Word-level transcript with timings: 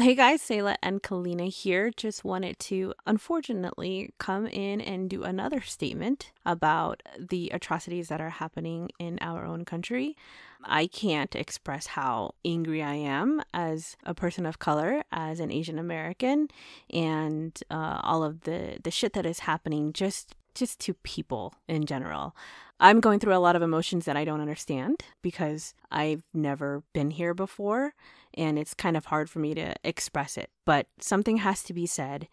Hey 0.00 0.14
guys, 0.14 0.40
Sayla 0.42 0.76
and 0.80 1.02
Kalina 1.02 1.52
here. 1.52 1.90
Just 1.90 2.22
wanted 2.24 2.60
to 2.60 2.94
unfortunately 3.04 4.14
come 4.18 4.46
in 4.46 4.80
and 4.80 5.10
do 5.10 5.24
another 5.24 5.60
statement 5.60 6.30
about 6.46 7.02
the 7.18 7.50
atrocities 7.52 8.06
that 8.06 8.20
are 8.20 8.30
happening 8.30 8.90
in 9.00 9.18
our 9.20 9.44
own 9.44 9.64
country. 9.64 10.16
I 10.62 10.86
can't 10.86 11.34
express 11.34 11.88
how 11.88 12.36
angry 12.44 12.80
I 12.80 12.94
am 12.94 13.42
as 13.52 13.96
a 14.04 14.14
person 14.14 14.46
of 14.46 14.60
color, 14.60 15.02
as 15.10 15.40
an 15.40 15.50
Asian 15.50 15.80
American, 15.80 16.46
and 16.90 17.60
uh, 17.68 17.98
all 18.04 18.22
of 18.22 18.42
the 18.42 18.78
the 18.80 18.92
shit 18.92 19.14
that 19.14 19.26
is 19.26 19.40
happening 19.40 19.92
just 19.92 20.36
just 20.54 20.78
to 20.80 20.94
people 20.94 21.54
in 21.66 21.86
general. 21.86 22.36
I'm 22.80 23.00
going 23.00 23.18
through 23.18 23.34
a 23.34 23.38
lot 23.38 23.56
of 23.56 23.62
emotions 23.62 24.04
that 24.04 24.16
I 24.16 24.24
don't 24.24 24.40
understand 24.40 25.02
because 25.22 25.74
I've 25.90 26.22
never 26.32 26.84
been 26.94 27.10
here 27.10 27.34
before 27.34 27.94
and 28.34 28.58
it's 28.58 28.72
kind 28.72 28.96
of 28.96 29.06
hard 29.06 29.28
for 29.28 29.40
me 29.40 29.54
to 29.54 29.74
express 29.82 30.36
it. 30.36 30.50
But 30.64 30.86
something 31.00 31.38
has 31.38 31.62
to 31.64 31.72
be 31.72 31.86
said, 31.86 32.28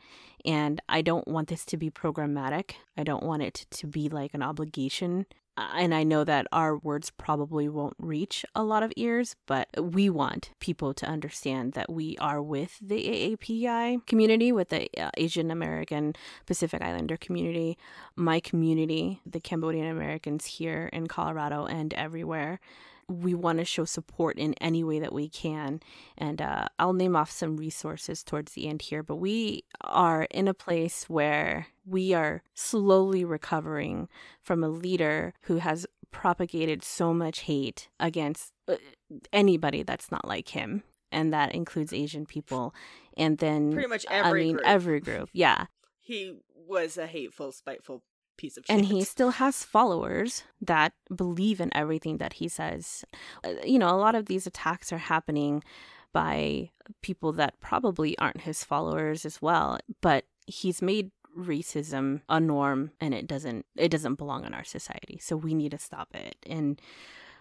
and 0.46 0.82
I 0.88 1.02
don't 1.02 1.28
want 1.28 1.48
this 1.48 1.66
to 1.66 1.78
be 1.78 1.90
programmatic. 1.90 2.74
I 2.96 3.04
don't 3.04 3.24
want 3.24 3.42
it 3.42 3.66
to 3.72 3.88
be 3.88 4.08
like 4.08 4.34
an 4.34 4.44
obligation. 4.44 5.26
And 5.58 5.96
I 5.96 6.04
know 6.04 6.26
that 6.26 6.48
our 6.52 6.78
words 6.78 7.12
probably 7.12 7.70
won't 7.70 7.96
reach 7.98 8.46
a 8.54 8.64
lot 8.64 8.84
of 8.84 8.92
ears, 8.98 9.36
but 9.46 9.70
we 9.82 10.10
want 10.10 10.52
people 10.60 10.94
to 10.94 11.06
understand 11.06 11.74
that 11.74 11.90
we 11.90 12.18
are 12.18 12.42
with 12.42 12.78
the 12.82 13.38
AAPI 13.38 14.06
community, 14.06 14.52
with 14.52 14.70
the 14.70 14.90
uh, 14.98 15.12
Asian 15.16 15.52
American 15.52 16.14
Pacific 16.46 16.82
Islander 16.82 17.16
community, 17.16 17.78
my 18.18 18.42
community, 18.42 19.22
the 19.26 19.40
Cambodian 19.40 19.88
Americans 19.88 20.46
here 20.46 20.90
in 20.92 21.08
Colorado 21.08 21.66
and 21.66 21.94
everywhere 21.94 22.60
we 23.08 23.34
want 23.34 23.60
to 23.60 23.66
show 23.66 23.86
support 23.86 24.38
in 24.38 24.54
any 24.56 24.84
way 24.84 25.00
that 25.00 25.14
we 25.14 25.30
can. 25.30 25.80
And 26.18 26.42
uh, 26.42 26.68
I'll 26.80 26.94
name 26.94 27.16
off 27.16 27.30
some 27.30 27.58
resources 27.58 28.24
towards 28.24 28.54
the 28.54 28.68
end 28.68 28.82
here, 28.84 29.04
but 29.04 29.18
we 29.18 29.64
are 29.82 30.24
in 30.32 30.48
a 30.48 30.54
place 30.54 31.10
where 31.10 31.68
we 31.86 32.14
are 32.14 32.42
slowly 32.54 33.24
recovering 33.24 34.08
from 34.42 34.64
a 34.64 34.70
leader 34.70 35.34
who 35.42 35.58
has 35.58 35.86
propagated 36.12 36.84
so 36.84 37.14
much 37.14 37.42
hate 37.42 37.90
against 38.00 38.54
uh, 38.68 38.78
anybody 39.32 39.84
that's 39.84 40.12
not 40.12 40.28
like 40.28 40.50
him. 40.50 40.84
And 41.12 41.32
that 41.32 41.54
includes 41.54 41.94
Asian 41.94 42.26
people. 42.26 42.74
And 43.16 43.38
then 43.38 43.72
pretty 43.72 43.88
much 43.88 44.06
every 44.10 44.42
I 44.42 44.44
mean, 44.46 44.54
group. 44.56 44.68
every 44.68 45.00
group. 45.00 45.30
Yeah. 45.32 45.66
He 46.00 46.38
was 46.56 46.98
a 46.98 47.08
hateful, 47.08 47.52
spiteful 47.52 48.04
piece 48.38 48.58
of 48.58 48.66
shit. 48.66 48.76
And 48.76 48.86
he 48.86 49.04
still 49.04 49.32
has 49.32 49.64
followers 49.64 50.44
that 50.62 50.94
believe 51.14 51.60
in 51.60 51.76
everything 51.76 52.18
that 52.18 52.34
he 52.34 52.48
says. 52.48 53.06
Uh, 53.44 53.54
You 53.66 53.80
know, 53.80 53.90
a 53.90 53.98
lot 53.98 54.16
of 54.16 54.26
these 54.26 54.48
attacks 54.48 54.92
are 54.94 54.98
happening 54.98 55.64
by 56.14 56.72
people 57.02 57.34
that 57.34 57.60
probably 57.60 58.18
aren't 58.18 58.42
his 58.42 58.64
followers 58.64 59.26
as 59.26 59.42
well, 59.42 59.80
but 60.02 60.26
he's 60.48 60.82
made 60.82 61.12
racism 61.38 62.22
a 62.30 62.40
norm 62.40 62.92
and 63.02 63.14
it 63.14 63.28
doesn't 63.28 63.66
it 63.76 63.90
doesn't 63.90 64.16
belong 64.16 64.46
in 64.46 64.54
our 64.54 64.64
society. 64.64 65.20
So 65.22 65.36
we 65.36 65.54
need 65.54 65.72
to 65.72 65.78
stop 65.78 66.16
it. 66.16 66.38
And 66.46 66.82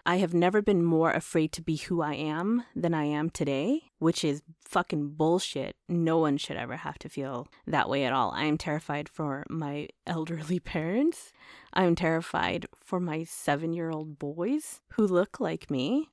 I 0.07 0.17
have 0.17 0.35
never 0.35 0.61
been 0.61 0.83
more 0.85 1.09
afraid 1.09 1.51
to 1.53 1.63
be 1.63 1.77
who 1.77 2.01
I 2.01 2.13
am 2.13 2.63
than 2.75 2.93
I 2.93 3.05
am 3.05 3.31
today, 3.31 3.89
which 3.97 4.23
is 4.23 4.43
fucking 4.61 5.13
bullshit. 5.13 5.75
No 5.89 6.19
one 6.19 6.37
should 6.37 6.57
ever 6.57 6.77
have 6.77 6.99
to 6.99 7.09
feel 7.09 7.47
that 7.65 7.89
way 7.89 8.05
at 8.05 8.13
all. 8.13 8.29
I 8.29 8.43
am 8.43 8.59
terrified 8.59 9.09
for 9.09 9.45
my 9.49 9.87
elderly 10.07 10.59
parents. 10.59 11.31
I 11.73 11.85
am 11.85 11.95
terrified 11.95 12.67
for 12.75 12.99
my 12.99 13.23
seven 13.23 13.73
year 13.73 13.89
old 13.89 14.19
boys 14.19 14.81
who 14.93 15.07
look 15.07 15.39
like 15.39 15.71
me. 15.71 16.09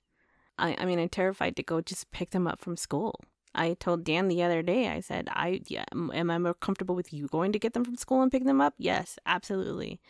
I, 0.58 0.74
I 0.78 0.86
mean, 0.86 0.98
I'm 0.98 1.10
terrified 1.10 1.56
to 1.56 1.62
go 1.62 1.82
just 1.82 2.10
pick 2.12 2.30
them 2.30 2.46
up 2.46 2.60
from 2.60 2.78
school. 2.78 3.20
I 3.54 3.74
told 3.74 4.04
Dan 4.04 4.28
the 4.28 4.42
other 4.42 4.62
day, 4.62 4.88
I 4.88 5.00
said, 5.00 5.28
I 5.30 5.60
yeah, 5.66 5.84
am 5.92 6.30
I 6.30 6.38
more 6.38 6.54
comfortable 6.54 6.94
with 6.94 7.12
you 7.12 7.26
going 7.26 7.52
to 7.52 7.58
get 7.58 7.74
them 7.74 7.84
from 7.84 7.96
school 7.96 8.22
and 8.22 8.32
pick 8.32 8.46
them 8.46 8.62
up? 8.62 8.72
Yes, 8.78 9.18
absolutely. 9.26 10.00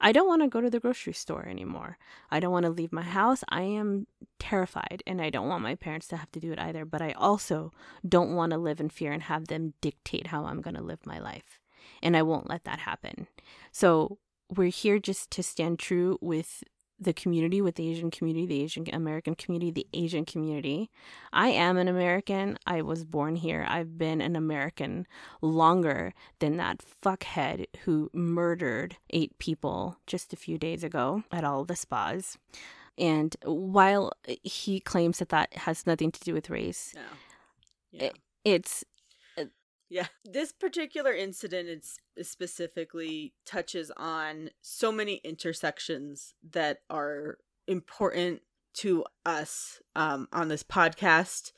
I 0.00 0.12
don't 0.12 0.26
want 0.26 0.42
to 0.42 0.48
go 0.48 0.60
to 0.60 0.70
the 0.70 0.80
grocery 0.80 1.12
store 1.12 1.46
anymore. 1.46 1.98
I 2.30 2.40
don't 2.40 2.52
want 2.52 2.64
to 2.64 2.70
leave 2.70 2.92
my 2.92 3.02
house. 3.02 3.44
I 3.48 3.62
am 3.62 4.06
terrified 4.38 5.02
and 5.06 5.20
I 5.20 5.30
don't 5.30 5.48
want 5.48 5.62
my 5.62 5.74
parents 5.74 6.08
to 6.08 6.16
have 6.16 6.32
to 6.32 6.40
do 6.40 6.52
it 6.52 6.58
either, 6.58 6.84
but 6.84 7.02
I 7.02 7.12
also 7.12 7.72
don't 8.08 8.34
want 8.34 8.52
to 8.52 8.58
live 8.58 8.80
in 8.80 8.88
fear 8.88 9.12
and 9.12 9.24
have 9.24 9.48
them 9.48 9.74
dictate 9.80 10.28
how 10.28 10.46
I'm 10.46 10.62
going 10.62 10.76
to 10.76 10.82
live 10.82 11.04
my 11.04 11.18
life. 11.18 11.60
And 12.02 12.16
I 12.16 12.22
won't 12.22 12.48
let 12.48 12.64
that 12.64 12.80
happen. 12.80 13.26
So, 13.72 14.18
we're 14.56 14.70
here 14.70 14.98
just 14.98 15.30
to 15.30 15.44
stand 15.44 15.78
true 15.78 16.18
with 16.20 16.64
the 17.00 17.12
community, 17.12 17.62
with 17.62 17.76
the 17.76 17.90
Asian 17.90 18.10
community, 18.10 18.46
the 18.46 18.62
Asian 18.62 18.86
American 18.92 19.34
community, 19.34 19.70
the 19.70 19.86
Asian 19.94 20.24
community. 20.24 20.90
I 21.32 21.48
am 21.48 21.78
an 21.78 21.88
American. 21.88 22.58
I 22.66 22.82
was 22.82 23.04
born 23.04 23.36
here. 23.36 23.64
I've 23.68 23.96
been 23.96 24.20
an 24.20 24.36
American 24.36 25.06
longer 25.40 26.12
than 26.40 26.56
that 26.58 26.82
fuckhead 27.02 27.66
who 27.84 28.10
murdered 28.12 28.96
eight 29.10 29.38
people 29.38 29.96
just 30.06 30.32
a 30.32 30.36
few 30.36 30.58
days 30.58 30.84
ago 30.84 31.24
at 31.32 31.44
all 31.44 31.64
the 31.64 31.76
spas. 31.76 32.36
And 32.98 33.34
while 33.44 34.12
he 34.42 34.80
claims 34.80 35.20
that 35.20 35.30
that 35.30 35.54
has 35.54 35.86
nothing 35.86 36.12
to 36.12 36.20
do 36.20 36.34
with 36.34 36.50
race, 36.50 36.92
no. 36.94 37.00
yeah. 37.92 38.02
it, 38.04 38.18
it's 38.44 38.84
yeah, 39.90 40.06
this 40.24 40.52
particular 40.52 41.12
incident 41.12 41.68
is, 41.68 41.98
specifically 42.28 43.34
touches 43.44 43.90
on 43.96 44.50
so 44.62 44.90
many 44.92 45.16
intersections 45.24 46.34
that 46.52 46.78
are 46.88 47.38
important 47.66 48.40
to 48.74 49.04
us 49.26 49.82
um, 49.96 50.28
on 50.32 50.48
this 50.48 50.62
podcast. 50.62 51.52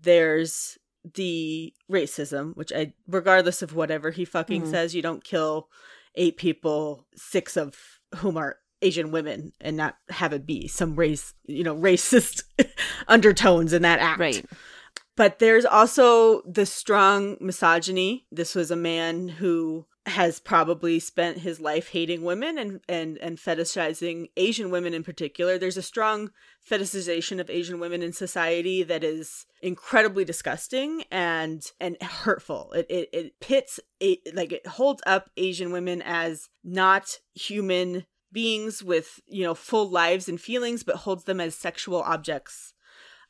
There's 0.00 0.78
the 1.14 1.74
racism, 1.90 2.56
which 2.56 2.72
I, 2.72 2.94
regardless 3.08 3.60
of 3.62 3.74
whatever 3.74 4.10
he 4.12 4.24
fucking 4.24 4.62
Mhm. 4.62 4.70
says, 4.70 4.94
you 4.94 5.02
don't 5.02 5.24
kill 5.24 5.68
eight 6.14 6.36
people, 6.36 7.06
six 7.16 7.56
of 7.56 7.76
whom 8.16 8.36
are 8.36 8.58
Asian 8.80 9.10
women, 9.10 9.52
and 9.60 9.76
not 9.76 9.96
have 10.08 10.32
it 10.32 10.46
be 10.46 10.68
some 10.68 10.94
race, 10.96 11.34
you 11.46 11.62
know, 11.64 11.74
racist 11.76 12.44
undertones 13.08 13.72
in 13.72 13.82
that 13.82 13.98
act. 14.00 14.20
right. 14.20 14.44
But 15.16 15.38
there's 15.38 15.64
also 15.64 16.42
the 16.42 16.66
strong 16.66 17.36
misogyny. 17.40 18.26
This 18.30 18.54
was 18.54 18.70
a 18.70 18.76
man 18.76 19.28
who 19.28 19.86
has 20.06 20.40
probably 20.40 20.98
spent 20.98 21.38
his 21.38 21.60
life 21.60 21.90
hating 21.90 22.22
women 22.22 22.58
and, 22.58 22.80
and, 22.88 23.18
and 23.18 23.38
fetishizing 23.38 24.30
Asian 24.36 24.70
women 24.70 24.94
in 24.94 25.04
particular. 25.04 25.58
There's 25.58 25.76
a 25.76 25.82
strong 25.82 26.30
fetishization 26.68 27.40
of 27.40 27.48
Asian 27.48 27.78
women 27.78 28.02
in 28.02 28.12
society 28.12 28.82
that 28.82 29.04
is 29.04 29.46
incredibly 29.60 30.24
disgusting 30.24 31.04
and 31.10 31.70
and 31.78 32.02
hurtful. 32.02 32.72
It 32.72 32.86
it, 32.88 33.08
it 33.12 33.40
pits 33.40 33.78
like 34.34 34.52
it 34.52 34.66
holds 34.66 35.02
up 35.06 35.30
Asian 35.36 35.70
women 35.70 36.02
as 36.04 36.48
not 36.64 37.18
human 37.34 38.06
beings 38.32 38.82
with, 38.82 39.20
you 39.26 39.44
know, 39.44 39.54
full 39.54 39.88
lives 39.88 40.28
and 40.28 40.40
feelings, 40.40 40.82
but 40.82 40.96
holds 40.96 41.24
them 41.24 41.40
as 41.40 41.54
sexual 41.54 42.02
objects 42.02 42.71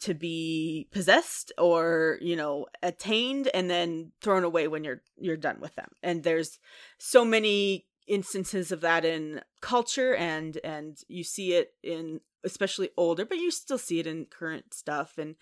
to 0.03 0.15
be 0.15 0.89
possessed 0.91 1.53
or 1.59 2.19
you 2.21 2.37
know 2.37 2.67
attained 2.83 3.49
and 3.55 3.71
then 3.71 4.13
thrown 4.21 4.45
away 4.45 4.69
when 4.69 4.85
you're 4.85 5.03
you're 5.19 5.37
done 5.37 5.59
with 5.61 5.75
them. 5.75 5.91
And 6.03 6.23
there's 6.23 6.59
so 6.99 7.25
many 7.25 7.87
instances 8.07 8.73
of 8.73 8.81
that 8.81 9.05
in 9.05 9.41
culture 9.61 10.15
and 10.15 10.59
and 10.65 10.99
you 11.09 11.23
see 11.23 11.55
it 11.55 11.75
in 11.83 12.21
especially 12.45 12.91
older 12.97 13.25
but 13.25 13.39
you 13.39 13.53
still 13.53 13.79
see 13.79 14.01
it 14.01 14.07
in 14.09 14.27
current 14.27 14.75
stuff 14.75 15.19
and 15.19 15.37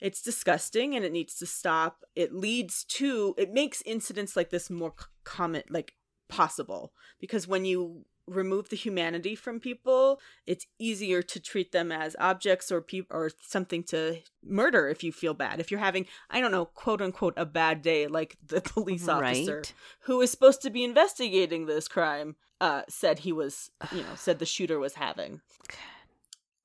it's 0.00 0.22
disgusting 0.22 0.94
and 0.94 1.04
it 1.04 1.12
needs 1.12 1.34
to 1.36 1.46
stop. 1.46 2.04
It 2.14 2.32
leads 2.32 2.84
to 2.84 3.34
it 3.36 3.52
makes 3.52 3.82
incidents 3.82 4.36
like 4.36 4.50
this 4.50 4.70
more 4.70 4.94
common 5.24 5.62
like 5.68 5.94
possible 6.28 6.92
because 7.20 7.46
when 7.48 7.64
you 7.64 8.04
remove 8.28 8.68
the 8.68 8.76
humanity 8.76 9.34
from 9.34 9.60
people, 9.60 10.20
it's 10.46 10.66
easier 10.78 11.22
to 11.22 11.40
treat 11.40 11.72
them 11.72 11.90
as 11.90 12.14
objects 12.18 12.70
or 12.70 12.80
people 12.80 13.16
or 13.16 13.30
something 13.42 13.82
to 13.84 14.18
murder 14.44 14.88
if 14.88 15.02
you 15.02 15.12
feel 15.12 15.34
bad. 15.34 15.60
If 15.60 15.70
you're 15.70 15.80
having, 15.80 16.06
I 16.30 16.40
don't 16.40 16.52
know, 16.52 16.66
quote 16.66 17.02
unquote, 17.02 17.34
a 17.36 17.46
bad 17.46 17.82
day, 17.82 18.06
like 18.06 18.36
the 18.46 18.60
police 18.74 19.08
officer 19.08 19.56
Right. 19.56 19.72
who 20.00 20.20
is 20.20 20.30
supposed 20.30 20.62
to 20.62 20.70
be 20.70 20.84
investigating 20.84 21.66
this 21.66 21.88
crime 21.88 22.36
uh, 22.60 22.82
said 22.88 23.20
he 23.20 23.32
was, 23.32 23.70
you 23.92 24.02
know, 24.02 24.14
said 24.16 24.38
the 24.38 24.46
shooter 24.46 24.78
was 24.78 24.94
having. 24.94 25.40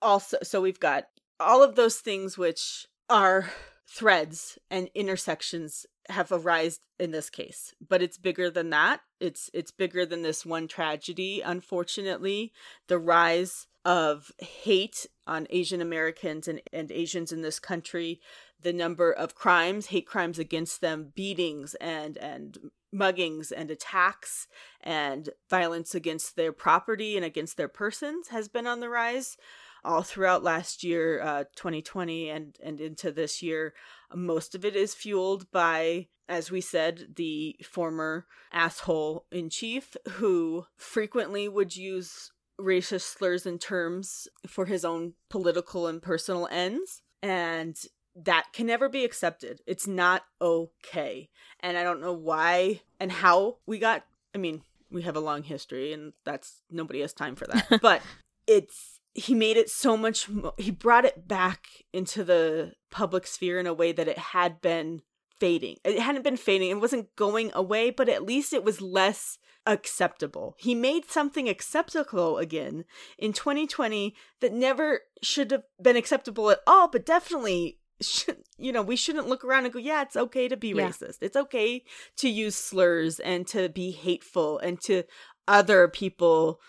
Also, 0.02 0.38
so 0.44 0.60
we've 0.60 0.82
got 0.82 1.06
all 1.40 1.64
of 1.64 1.76
those 1.76 1.98
things 2.00 2.38
which 2.38 2.88
are 3.10 3.50
threads 3.88 4.58
and 4.70 4.90
intersections 4.94 5.86
have 6.10 6.32
arisen 6.32 6.80
in 7.00 7.12
this 7.12 7.30
case 7.30 7.74
but 7.88 8.02
it's 8.02 8.18
bigger 8.18 8.50
than 8.50 8.70
that. 8.72 9.02
It's 9.20 9.50
it's 9.54 9.72
bigger 9.72 10.06
than 10.06 10.22
this 10.22 10.46
one 10.46 10.68
tragedy. 10.68 11.42
Unfortunately 11.42 12.52
the 12.88 13.00
rise 13.00 13.68
of 13.86 14.32
hate 14.40 15.08
on 15.28 15.46
asian 15.50 15.82
americans 15.82 16.48
and, 16.48 16.62
and 16.72 16.90
asians 16.92 17.34
in 17.34 17.42
this 17.42 17.60
country 17.60 18.20
the 18.62 18.72
number 18.72 19.12
of 19.12 19.36
crimes 19.36 19.88
hate 19.88 20.08
crimes 20.08 20.40
against 20.40 20.80
them 20.80 21.12
beatings 21.16 21.76
and 21.76 22.18
and 22.18 22.58
muggings 22.96 23.52
and 23.56 23.70
attacks 23.70 24.48
and 24.82 25.30
violence 25.50 25.94
against 25.94 26.36
their 26.36 26.54
property 26.54 27.18
and 27.18 27.26
against 27.26 27.58
their 27.58 27.68
persons 27.68 28.30
has 28.30 28.48
been 28.48 28.68
on 28.68 28.80
the 28.80 28.90
rise 28.90 29.36
all 29.84 30.02
throughout 30.04 30.44
last 30.44 30.84
year, 30.84 31.22
uh, 31.22 31.44
2020, 31.56 32.30
and 32.30 32.58
and 32.64 32.80
into 32.80 33.12
this 33.12 33.42
year. 33.42 33.74
Most 34.14 34.56
of 34.56 34.64
it 34.64 34.76
is 34.76 34.94
fueled 34.94 35.50
by, 35.52 36.08
as 36.30 36.52
we 36.52 36.62
said, 36.62 37.16
the 37.16 37.56
former 37.64 38.26
asshole 38.52 39.26
in 39.32 39.50
chief 39.50 39.96
who 40.14 40.66
frequently 40.78 41.48
would 41.48 41.76
use 41.76 42.32
racist 42.60 43.16
slurs 43.18 43.46
and 43.46 43.60
terms 43.60 44.28
for 44.48 44.66
his 44.66 44.86
own 44.86 45.14
political 45.30 45.88
and 45.88 46.02
personal 46.02 46.48
ends. 46.52 47.02
And 47.22 47.76
that 48.16 48.48
can 48.54 48.68
never 48.68 48.90
be 48.90 49.04
accepted. 49.04 49.62
It's 49.66 49.88
not 49.88 50.24
okay. 50.42 51.30
And 51.60 51.78
I 51.78 51.84
don't 51.84 52.02
know 52.02 52.14
why 52.14 52.82
and 53.00 53.12
how 53.12 53.58
we 53.66 53.80
got, 53.80 54.06
I 54.36 54.38
mean, 54.38 54.62
we 54.92 55.02
have 55.04 55.16
a 55.16 55.22
long 55.22 55.44
history 55.44 55.94
and 55.94 56.14
that's 56.24 56.62
nobody 56.70 57.02
has 57.02 57.14
time 57.14 57.36
for 57.36 57.48
that. 57.48 57.80
but 57.82 58.02
it's 58.46 59.00
he 59.16 59.34
made 59.36 59.58
it 59.58 59.70
so 59.70 59.96
much 59.96 60.28
mo- 60.30 60.54
he 60.58 60.72
brought 60.72 61.06
it 61.06 61.28
back 61.28 61.68
into 61.94 62.24
the 62.24 62.74
public 62.92 63.28
sphere 63.28 63.60
in 63.60 63.68
a 63.68 63.74
way 63.74 63.92
that 63.92 64.08
it 64.08 64.18
had 64.18 64.62
been 64.62 65.02
fading. 65.40 65.78
It 65.84 66.00
hadn't 66.00 66.24
been 66.24 66.38
fading 66.38 66.70
it 66.70 66.80
wasn't 66.82 67.16
going 67.16 67.52
away 67.54 67.90
but 67.92 68.10
at 68.10 68.24
least 68.24 68.54
it 68.54 68.64
was 68.64 68.82
less 68.82 69.38
acceptable. 69.66 70.56
He 70.58 70.74
made 70.76 71.10
something 71.10 71.48
acceptable 71.50 72.38
again 72.38 72.86
in 73.18 73.34
2020 73.34 74.16
that 74.42 74.54
never 74.54 75.02
should 75.22 75.52
have 75.52 75.64
been 75.82 75.96
acceptable 75.98 76.50
at 76.50 76.60
all 76.66 76.88
but 76.88 77.06
definitely 77.06 77.80
should, 78.02 78.38
you 78.58 78.72
know 78.72 78.82
we 78.82 78.96
shouldn't 78.96 79.28
look 79.28 79.44
around 79.46 79.66
and 79.66 79.74
go 79.74 79.80
yeah 79.80 80.02
it's 80.02 80.16
okay 80.16 80.48
to 80.48 80.58
be 80.58 80.70
Yeah. 80.70 80.90
racist. 80.90 81.18
It's 81.22 81.38
okay 81.38 81.84
to 82.18 82.30
use 82.30 82.56
slurs 82.56 83.20
and 83.20 83.46
to 83.48 83.70
be 83.70 83.92
hateful 83.92 84.60
and 84.60 84.80
to 84.82 85.04
other 85.48 85.88
people 85.88 86.60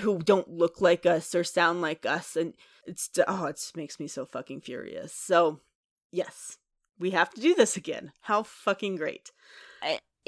who 0.00 0.18
don't 0.18 0.50
look 0.50 0.80
like 0.80 1.06
us 1.06 1.34
or 1.34 1.44
sound 1.44 1.80
like 1.80 2.04
us 2.04 2.36
and 2.36 2.54
it's 2.86 3.10
oh 3.26 3.46
it 3.46 3.72
makes 3.74 3.98
me 3.98 4.06
so 4.06 4.24
fucking 4.24 4.60
furious 4.60 5.12
so 5.12 5.60
yes 6.12 6.58
we 6.98 7.10
have 7.10 7.30
to 7.30 7.40
do 7.40 7.54
this 7.54 7.76
again 7.76 8.12
how 8.22 8.42
fucking 8.42 8.96
great 8.96 9.30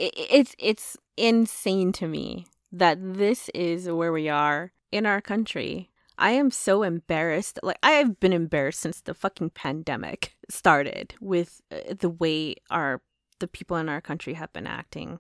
it's 0.00 0.54
it's 0.58 0.96
insane 1.16 1.92
to 1.92 2.06
me 2.06 2.46
that 2.72 2.98
this 3.00 3.50
is 3.50 3.88
where 3.88 4.12
we 4.12 4.28
are 4.28 4.72
in 4.92 5.06
our 5.06 5.20
country. 5.20 5.90
I 6.18 6.32
am 6.32 6.50
so 6.50 6.82
embarrassed. 6.82 7.58
Like 7.62 7.78
I 7.82 7.92
have 7.92 8.20
been 8.20 8.32
embarrassed 8.32 8.80
since 8.80 9.00
the 9.00 9.14
fucking 9.14 9.50
pandemic 9.50 10.34
started 10.48 11.14
with 11.20 11.60
uh, 11.70 11.94
the 11.98 12.10
way 12.10 12.56
our 12.70 13.02
the 13.38 13.48
people 13.48 13.76
in 13.76 13.88
our 13.88 14.00
country 14.00 14.34
have 14.34 14.52
been 14.52 14.66
acting 14.66 15.18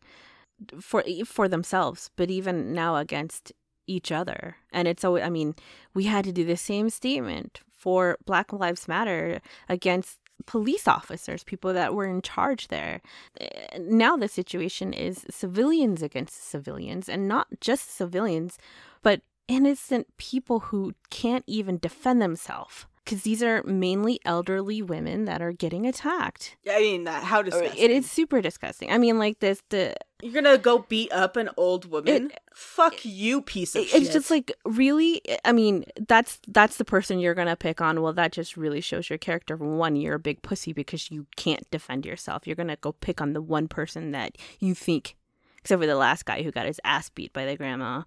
for 0.80 1.04
for 1.24 1.48
themselves, 1.48 2.10
but 2.16 2.30
even 2.30 2.72
now 2.72 2.96
against 2.96 3.52
each 3.96 4.10
other. 4.12 4.56
And 4.72 4.86
it's 4.88 5.04
always 5.04 5.24
I 5.24 5.30
mean, 5.30 5.54
we 5.94 6.04
had 6.04 6.24
to 6.24 6.32
do 6.32 6.44
the 6.44 6.56
same 6.56 6.88
statement 6.90 7.60
for 7.82 8.16
Black 8.24 8.52
Lives 8.52 8.86
Matter 8.88 9.40
against 9.68 10.18
police 10.46 10.86
officers, 10.88 11.44
people 11.44 11.72
that 11.74 11.94
were 11.94 12.06
in 12.06 12.22
charge 12.22 12.68
there 12.68 13.00
Uh, 13.40 13.46
now 13.78 14.16
the 14.16 14.28
situation 14.28 14.92
is 15.06 15.26
civilians 15.30 16.02
against 16.02 16.48
civilians 16.54 17.08
and 17.08 17.28
not 17.28 17.46
just 17.60 17.94
civilians 18.00 18.58
but 19.02 19.20
innocent 19.48 20.06
people 20.16 20.58
who 20.68 20.92
can't 21.10 21.44
even 21.46 21.78
defend 21.78 22.22
themselves 22.22 22.86
because 23.10 23.24
these 23.24 23.42
are 23.42 23.64
mainly 23.64 24.20
elderly 24.24 24.82
women 24.82 25.24
that 25.24 25.42
are 25.42 25.50
getting 25.50 25.84
attacked. 25.84 26.56
I 26.70 26.78
mean 26.78 27.04
that 27.04 27.24
how 27.24 27.42
disgusting. 27.42 27.82
it 27.82 27.90
is 27.90 28.08
super 28.08 28.40
disgusting. 28.40 28.92
I 28.92 28.98
mean 28.98 29.18
like 29.18 29.40
this 29.40 29.60
the 29.70 29.96
you're 30.22 30.32
gonna 30.32 30.58
go 30.58 30.86
beat 30.88 31.12
up 31.12 31.36
an 31.36 31.50
old 31.56 31.90
woman? 31.90 32.30
Fuck 32.54 33.04
you 33.04 33.42
piece 33.42 33.74
of 33.74 33.82
it's 33.82 33.90
shit. 33.90 34.12
just 34.12 34.30
like 34.30 34.52
really 34.64 35.22
i 35.44 35.50
mean 35.50 35.84
that's 36.06 36.38
that's 36.46 36.76
the 36.76 36.84
person 36.84 37.18
you're 37.18 37.34
gonna 37.34 37.56
pick 37.56 37.80
on. 37.80 38.00
Well 38.00 38.12
that 38.12 38.30
just 38.30 38.56
really 38.56 38.80
shows 38.80 39.10
your 39.10 39.18
character. 39.18 39.56
One 39.56 39.96
you're 39.96 40.14
a 40.14 40.20
big 40.20 40.42
pussy 40.42 40.72
because 40.72 41.10
you 41.10 41.26
can't 41.34 41.68
defend 41.72 42.06
yourself. 42.06 42.46
You're 42.46 42.54
gonna 42.54 42.76
go 42.76 42.92
pick 42.92 43.20
on 43.20 43.32
the 43.32 43.42
one 43.42 43.66
person 43.66 44.12
that 44.12 44.38
you 44.60 44.76
think 44.76 45.16
except 45.58 45.80
for 45.80 45.86
the 45.86 45.96
last 45.96 46.24
guy 46.24 46.44
who 46.44 46.52
got 46.52 46.66
his 46.66 46.80
ass 46.84 47.08
beat 47.08 47.32
by 47.32 47.44
the 47.44 47.56
grandma 47.56 48.02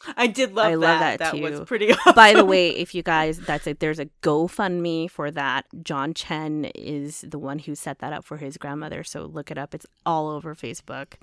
i 0.16 0.26
did 0.26 0.54
love 0.54 0.66
I 0.66 0.70
that 0.72 0.78
love 0.78 1.00
that. 1.00 1.18
that 1.20 1.34
too. 1.34 1.42
was 1.42 1.60
pretty 1.60 1.92
awesome. 1.92 2.12
by 2.16 2.32
the 2.34 2.44
way 2.44 2.70
if 2.70 2.94
you 2.94 3.02
guys 3.02 3.38
that's 3.38 3.66
it. 3.66 3.80
There's 3.80 3.98
a 3.98 4.06
gofundme 4.22 5.10
for 5.10 5.30
that. 5.30 5.66
John 5.82 6.14
chen 6.14 6.66
is 6.74 7.24
the 7.26 7.38
one 7.38 7.58
who 7.60 7.74
set 7.74 7.98
that 8.00 8.12
up 8.12 8.24
for 8.24 8.36
his 8.36 8.56
grandmother 8.56 9.02
so 9.04 9.24
look 9.24 9.50
it 9.50 9.58
up. 9.58 9.74
It's 9.74 9.86
all 10.04 10.28
over 10.28 10.54
facebook. 10.54 11.14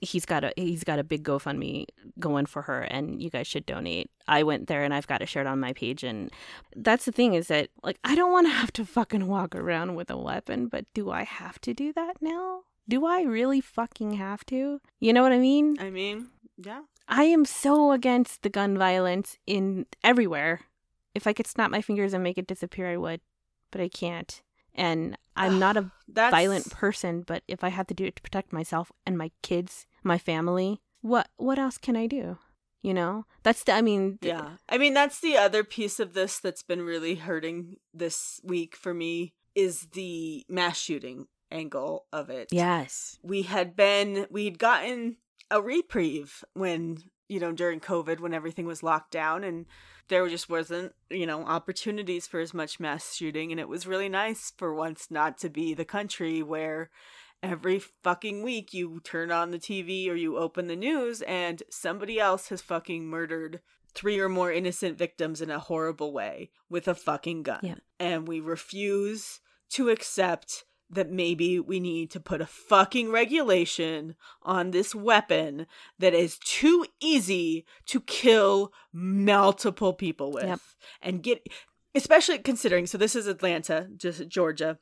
He's 0.00 0.26
got 0.26 0.44
a 0.44 0.52
he's 0.56 0.84
got 0.84 0.98
a 0.98 1.04
big 1.04 1.24
gofundme 1.24 1.86
going 2.20 2.44
for 2.46 2.62
her 2.62 2.82
and 2.82 3.22
you 3.22 3.30
guys 3.30 3.46
should 3.46 3.64
donate. 3.64 4.10
I 4.28 4.42
went 4.42 4.66
there 4.68 4.84
and 4.84 4.92
i've 4.92 5.06
got 5.06 5.22
it 5.22 5.28
shared 5.28 5.46
on 5.46 5.58
my 5.58 5.72
page 5.72 6.04
and 6.04 6.30
that's 6.76 7.06
the 7.06 7.12
thing 7.12 7.34
is 7.34 7.48
that 7.48 7.70
like 7.82 7.98
i 8.04 8.14
don't 8.14 8.30
want 8.32 8.46
to 8.46 8.52
have 8.60 8.72
to 8.74 8.84
fucking 8.84 9.26
walk 9.26 9.54
around 9.54 9.94
with 9.94 10.10
a 10.10 10.16
weapon 10.16 10.68
but 10.68 10.84
do 10.94 11.10
i 11.10 11.22
have 11.24 11.60
to 11.62 11.72
do 11.74 11.92
that 11.94 12.16
now? 12.20 12.62
Do 12.88 13.04
i 13.06 13.22
really 13.22 13.60
fucking 13.60 14.12
have 14.14 14.44
to? 14.46 14.80
You 15.00 15.12
know 15.12 15.22
what 15.22 15.32
i 15.32 15.38
mean? 15.38 15.76
I 15.80 15.90
mean 15.90 16.28
yeah 16.56 16.82
I 17.08 17.24
am 17.24 17.44
so 17.44 17.92
against 17.92 18.42
the 18.42 18.48
gun 18.50 18.76
violence 18.76 19.38
in 19.46 19.86
everywhere. 20.02 20.62
If 21.14 21.26
I 21.28 21.32
could 21.32 21.46
snap 21.46 21.70
my 21.70 21.80
fingers 21.80 22.12
and 22.12 22.24
make 22.24 22.36
it 22.36 22.48
disappear, 22.48 22.90
I 22.90 22.96
would, 22.96 23.20
but 23.70 23.80
I 23.80 23.88
can't. 23.88 24.42
And 24.74 25.16
I'm 25.36 25.58
not 25.64 25.76
a 25.76 25.92
that's 26.08 26.32
violent 26.32 26.70
person, 26.72 27.22
but 27.22 27.44
if 27.46 27.62
I 27.62 27.68
have 27.68 27.86
to 27.86 27.94
do 27.94 28.04
it 28.06 28.16
to 28.16 28.22
protect 28.22 28.52
myself 28.52 28.90
and 29.06 29.16
my 29.16 29.30
kids, 29.42 29.86
my 30.02 30.18
family, 30.18 30.80
what 31.00 31.28
what 31.36 31.58
else 31.60 31.78
can 31.78 31.96
I 31.96 32.08
do? 32.08 32.38
You 32.82 32.92
know? 32.94 33.24
That's 33.44 33.62
the 33.62 33.72
I 33.72 33.82
mean, 33.82 34.18
th- 34.20 34.34
Yeah. 34.34 34.50
I 34.68 34.76
mean, 34.78 34.92
that's 34.94 35.20
the 35.20 35.36
other 35.36 35.62
piece 35.62 36.00
of 36.00 36.12
this 36.12 36.40
that's 36.40 36.64
been 36.64 36.82
really 36.82 37.14
hurting 37.14 37.76
this 37.94 38.40
week 38.42 38.74
for 38.74 38.92
me 38.92 39.32
is 39.54 39.86
the 39.92 40.44
mass 40.48 40.76
shooting 40.76 41.28
angle 41.52 42.06
of 42.12 42.30
it. 42.30 42.48
yes. 42.50 43.18
We 43.22 43.42
had 43.42 43.76
been, 43.76 44.26
we 44.28 44.44
had 44.44 44.58
gotten 44.58 45.18
a 45.50 45.60
reprieve 45.60 46.44
when, 46.54 46.98
you 47.28 47.40
know, 47.40 47.52
during 47.52 47.80
COVID, 47.80 48.20
when 48.20 48.34
everything 48.34 48.66
was 48.66 48.82
locked 48.82 49.10
down 49.10 49.44
and 49.44 49.66
there 50.08 50.28
just 50.28 50.48
wasn't, 50.48 50.94
you 51.10 51.26
know, 51.26 51.42
opportunities 51.42 52.26
for 52.26 52.40
as 52.40 52.54
much 52.54 52.80
mass 52.80 53.14
shooting. 53.14 53.50
And 53.50 53.60
it 53.60 53.68
was 53.68 53.86
really 53.86 54.08
nice 54.08 54.52
for 54.56 54.74
once 54.74 55.08
not 55.10 55.38
to 55.38 55.48
be 55.48 55.74
the 55.74 55.84
country 55.84 56.42
where 56.42 56.90
every 57.42 57.80
fucking 58.02 58.42
week 58.42 58.72
you 58.72 59.00
turn 59.04 59.30
on 59.30 59.50
the 59.50 59.58
TV 59.58 60.08
or 60.08 60.14
you 60.14 60.36
open 60.36 60.68
the 60.68 60.76
news 60.76 61.22
and 61.22 61.62
somebody 61.70 62.18
else 62.18 62.48
has 62.48 62.60
fucking 62.60 63.06
murdered 63.06 63.60
three 63.94 64.20
or 64.20 64.28
more 64.28 64.52
innocent 64.52 64.98
victims 64.98 65.40
in 65.40 65.50
a 65.50 65.58
horrible 65.58 66.12
way 66.12 66.50
with 66.68 66.86
a 66.86 66.94
fucking 66.94 67.42
gun. 67.42 67.60
Yeah. 67.62 67.74
And 67.98 68.28
we 68.28 68.40
refuse 68.40 69.40
to 69.70 69.88
accept 69.88 70.64
that 70.90 71.10
maybe 71.10 71.58
we 71.58 71.80
need 71.80 72.10
to 72.12 72.20
put 72.20 72.40
a 72.40 72.46
fucking 72.46 73.10
regulation 73.10 74.14
on 74.42 74.70
this 74.70 74.94
weapon 74.94 75.66
that 75.98 76.14
is 76.14 76.38
too 76.38 76.84
easy 77.00 77.64
to 77.86 78.00
kill 78.00 78.72
multiple 78.92 79.92
people 79.92 80.32
with 80.32 80.44
Yep. 80.44 80.60
and 81.02 81.22
get 81.22 81.46
especially 81.94 82.38
considering 82.38 82.86
so 82.86 82.98
this 82.98 83.16
is 83.16 83.26
Atlanta, 83.26 83.88
just 83.96 84.28
Georgia. 84.28 84.78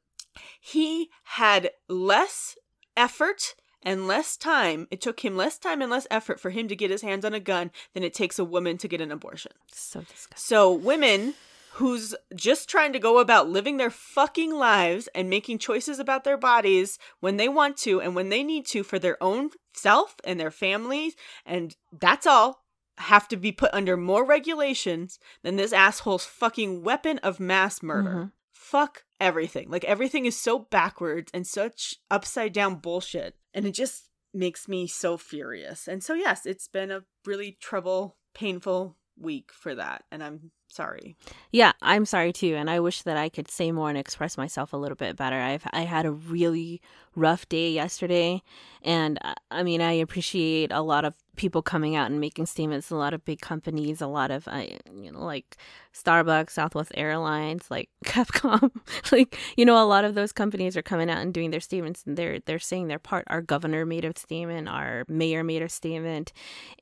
He 0.61 1.11
had 1.23 1.71
less 1.89 2.57
effort 2.97 3.55
and 3.83 4.07
less 4.07 4.37
time. 4.37 4.89
It 4.91 5.01
took 5.01 5.21
him 5.25 5.37
less 5.37 5.59
time 5.59 5.81
and 5.81 5.91
less 5.91 6.07
effort 6.11 6.41
for 6.41 6.51
him 6.51 6.67
to 6.69 6.77
get 6.77 6.91
his 6.91 7.03
hands 7.03 7.25
on 7.25 7.35
a 7.35 7.41
gun 7.41 7.71
than 7.93 8.03
it 8.03 8.15
takes 8.15 8.39
a 8.39 8.45
woman 8.45 8.79
to 8.79 8.89
get 8.89 9.01
an 9.01 9.13
abortion. 9.13 9.53
So 9.73 10.01
disgusting. 10.01 10.37
So 10.37 10.73
women 10.73 11.35
who's 11.75 12.15
just 12.35 12.69
trying 12.69 12.93
to 12.93 12.99
go 12.99 13.19
about 13.19 13.49
living 13.49 13.77
their 13.77 13.91
fucking 13.91 14.55
lives 14.55 15.09
and 15.15 15.29
making 15.29 15.59
choices 15.59 15.99
about 15.99 16.25
their 16.25 16.37
bodies 16.37 16.99
when 17.21 17.37
they 17.37 17.49
want 17.49 17.77
to 17.77 18.01
and 18.01 18.15
when 18.15 18.29
they 18.29 18.43
need 18.43 18.65
to 18.67 18.83
for 18.83 18.99
their 18.99 19.21
own 19.23 19.51
self 19.75 20.15
and 20.25 20.39
their 20.39 20.51
families 20.51 21.15
and 21.45 21.77
that's 22.01 22.27
all 22.27 22.65
have 22.99 23.27
to 23.27 23.37
be 23.37 23.51
put 23.51 23.75
under 23.75 23.97
more 23.97 24.25
regulations 24.25 25.19
than 25.43 25.57
this 25.57 25.73
asshole's 25.73 26.25
fucking 26.25 26.85
weapon 26.85 27.19
of 27.19 27.41
mass 27.41 27.83
murder. 27.83 28.11
Mhm. 28.11 28.33
Fuck 28.53 29.05
everything. 29.21 29.69
Like 29.69 29.85
everything 29.85 30.27
is 30.27 30.39
so 30.39 30.61
backwards 30.61 31.31
and 31.35 31.45
such 31.45 31.97
upside 32.09 32.53
down 32.53 32.77
bullshit. 32.77 33.37
And 33.53 33.67
it 33.67 33.73
just 33.73 34.11
makes 34.33 34.69
me 34.69 34.87
so 34.87 35.17
furious. 35.17 35.89
And 35.89 36.05
so 36.05 36.15
yes, 36.15 36.47
it's 36.47 36.69
been 36.69 36.93
a 36.93 37.05
really 37.25 37.59
trouble, 37.61 38.17
painful 38.33 38.97
week 39.19 39.51
for 39.53 39.75
that. 39.75 40.05
And 40.13 40.23
I'm 40.23 40.53
sorry. 40.75 41.17
Yeah, 41.53 41.73
I'm 41.83 42.05
sorry 42.05 42.33
too, 42.33 42.55
and 42.57 42.69
I 42.69 42.81
wish 42.81 43.03
that 43.03 43.17
I 43.17 43.29
could 43.29 43.51
say 43.51 43.73
more 43.73 43.89
and 43.89 43.99
express 43.99 44.37
myself 44.37 44.73
a 44.73 44.77
little 44.77 44.97
bit 44.97 45.17
better. 45.17 45.41
I've 45.41 45.65
I 45.73 45.83
had 45.83 46.07
a 46.07 46.11
really 46.11 46.81
rough 47.17 47.49
day 47.49 47.71
yesterday, 47.71 48.43
and 48.83 49.19
uh, 49.23 49.35
I 49.51 49.63
mean 49.63 49.81
I 49.81 49.93
appreciate 49.93 50.73
a 50.73 50.83
lot 50.83 51.05
of 51.05 51.15
people 51.37 51.63
coming 51.63 51.97
out 51.97 52.11
and 52.11 52.21
making 52.21 52.47
statements. 52.47 52.91
A 52.91 52.97
lot 52.97 53.15
of 53.15 53.25
big 53.25 53.41
companies, 53.41 54.01
a 54.01 54.07
lot 54.07 54.31
of 54.31 54.47
uh, 54.49 54.65
you 54.93 55.11
know 55.11 55.25
like 55.25 55.57
Starbucks, 55.93 56.51
Southwest 56.51 56.93
Airlines, 56.95 57.71
like 57.71 57.89
Capcom, 58.05 58.71
like 59.13 59.39
you 59.57 59.65
know 59.65 59.83
a 59.83 59.87
lot 59.87 60.05
of 60.05 60.15
those 60.15 60.33
companies 60.33 60.77
are 60.77 60.83
coming 60.83 61.11
out 61.11 61.19
and 61.19 61.33
doing 61.33 61.51
their 61.51 61.61
statements, 61.61 62.03
and 62.07 62.17
they're 62.17 62.41
they're 62.41 62.59
saying 62.59 62.89
their 62.89 62.99
part. 62.99 63.25
Our 63.29 63.41
governor 63.41 63.87
made 63.87 64.05
a 64.05 64.19
statement, 64.19 64.69
our 64.69 65.05
mayor 65.09 65.45
made 65.45 65.63
a 65.63 65.69
statement, 65.69 66.33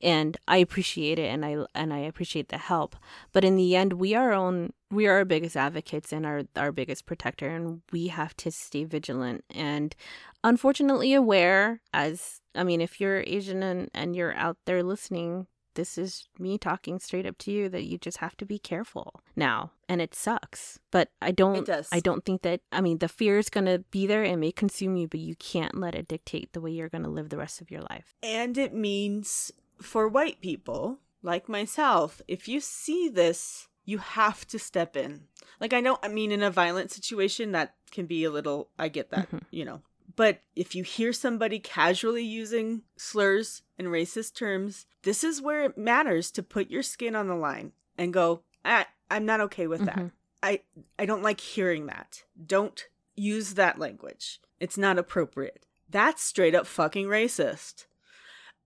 and 0.01 0.37
I 0.49 0.59
appreciate 0.59 1.19
it, 1.19 1.29
and 1.29 1.45
I 1.45 1.65
and 1.75 1.93
I 1.93 1.99
appreciate 1.99 2.49
the 2.49 2.59
help. 2.59 2.97
But 3.33 3.45
in 3.45 3.57
the 3.57 3.77
and 3.83 3.95
we 3.95 4.15
are 4.15 4.33
own 4.33 4.73
we 4.93 5.07
are 5.07 5.17
our 5.17 5.25
biggest 5.25 5.57
advocates 5.57 6.13
and 6.13 6.25
our 6.25 6.43
our 6.57 6.71
biggest 6.71 7.05
protector 7.05 7.49
and 7.49 7.83
we 7.91 8.07
have 8.07 8.37
to 8.37 8.51
stay 8.51 8.85
vigilant 8.85 9.45
and 9.51 9.97
unfortunately 10.45 11.13
aware 11.13 11.81
as 11.93 12.41
i 12.55 12.63
mean 12.63 12.81
if 12.81 13.01
you're 13.01 13.25
asian 13.27 13.63
and, 13.63 13.91
and 13.93 14.15
you're 14.15 14.35
out 14.35 14.57
there 14.67 14.83
listening 14.83 15.47
this 15.75 15.97
is 15.97 16.29
me 16.39 16.59
talking 16.59 16.99
straight 16.99 17.27
up 17.27 17.39
to 17.39 17.51
you 17.51 17.69
that 17.71 17.85
you 17.85 17.97
just 17.97 18.19
have 18.19 18.37
to 18.37 18.45
be 18.45 18.59
careful 18.59 19.23
now. 19.35 19.73
And 19.89 20.03
it 20.03 20.15
sucks. 20.15 20.79
But 20.91 21.09
i 21.23 21.31
don't 21.31 21.67
i 21.91 21.99
don't 21.99 22.27
think 22.27 22.43
that 22.43 22.61
i 22.71 22.83
mean 22.83 22.99
the 22.99 23.09
fear 23.09 23.39
is 23.39 23.49
going 23.49 23.65
to 23.65 23.79
be 23.91 24.07
there. 24.07 24.23
And 24.23 24.39
may 24.39 24.53
consume 24.53 24.97
you 24.97 25.09
but 25.09 25.21
you 25.21 25.35
can't 25.37 25.75
let 25.75 25.95
it 25.95 26.09
dictate 26.09 26.53
the 26.53 26.61
way 26.61 26.73
you're 26.73 26.91
going 26.91 27.05
to 27.05 27.09
live 27.09 27.31
the 27.31 27.39
rest 27.39 27.63
of 27.63 27.71
your 27.71 27.81
life. 27.89 28.15
And 28.23 28.59
it 28.59 28.75
means 28.75 29.51
for 29.81 30.09
white 30.09 30.43
people 30.43 30.99
like 31.23 31.49
myself 31.49 32.21
if 32.29 32.49
you 32.49 32.61
see 32.61 33.09
this 33.09 33.69
you 33.85 33.99
have 33.99 34.47
to 34.47 34.59
step 34.59 34.97
in 34.97 35.23
like 35.61 35.73
i 35.73 35.81
know 35.81 35.99
i 36.03 36.09
mean 36.09 36.33
in 36.33 36.43
a 36.43 36.51
violent 36.51 36.91
situation 36.91 37.53
that 37.53 37.75
can 37.91 38.07
be 38.07 38.25
a 38.25 38.31
little 38.31 38.69
i 38.79 38.89
get 38.89 39.11
that 39.11 39.27
mm-hmm. 39.27 39.39
you 39.51 39.65
know 39.65 39.81
but 40.17 40.41
if 40.55 40.75
you 40.75 40.83
hear 40.83 41.13
somebody 41.13 41.59
casually 41.59 42.25
using 42.25 42.83
slurs 42.97 43.63
and 43.79 43.89
racist 43.89 44.35
terms, 44.35 44.87
this 45.03 45.25
is 45.25 45.41
where 45.41 45.65
it 45.65 45.79
matters 45.79 46.31
to 46.33 46.43
put 46.43 46.71
your 46.71 46.83
skin 46.83 47.17
on 47.17 47.29
the 47.29 47.35
line 47.35 47.73
and 47.97 48.13
go, 48.13 48.43
ah, 48.65 48.87
I'm 49.11 49.25
not 49.25 49.41
okay 49.41 49.67
with 49.67 49.85
that. 49.85 49.97
Mm-hmm. 49.97 50.07
I 50.43 50.61
I 50.99 51.07
don't 51.07 51.23
like 51.23 51.41
hearing 51.41 51.87
that. 51.87 52.25
Don't 52.45 52.89
use 53.15 53.55
that 53.55 53.79
language. 53.79 54.41
It's 54.59 54.79
not 54.79 54.99
appropriate. 54.99 55.67
That's 55.89 56.23
straight 56.23 56.55
up 56.55 56.67
fucking 56.67 57.07
racist. 57.07 57.87